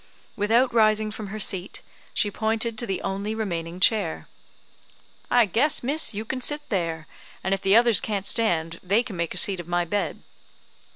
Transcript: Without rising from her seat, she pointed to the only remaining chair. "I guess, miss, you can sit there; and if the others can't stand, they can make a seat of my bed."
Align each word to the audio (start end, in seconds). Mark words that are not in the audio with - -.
Without 0.35 0.73
rising 0.73 1.11
from 1.11 1.27
her 1.27 1.37
seat, 1.39 1.83
she 2.11 2.31
pointed 2.31 2.75
to 2.75 2.87
the 2.87 3.03
only 3.03 3.35
remaining 3.35 3.79
chair. 3.79 4.27
"I 5.29 5.45
guess, 5.45 5.83
miss, 5.83 6.11
you 6.11 6.25
can 6.25 6.41
sit 6.41 6.69
there; 6.69 7.05
and 7.43 7.53
if 7.53 7.61
the 7.61 7.75
others 7.75 8.01
can't 8.01 8.25
stand, 8.25 8.79
they 8.81 9.03
can 9.03 9.15
make 9.15 9.35
a 9.35 9.37
seat 9.37 9.59
of 9.59 9.67
my 9.67 9.85
bed." 9.85 10.23